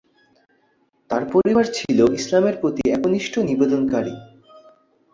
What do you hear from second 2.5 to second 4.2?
প্রতি একনিষ্ঠ নিবেদনকারী।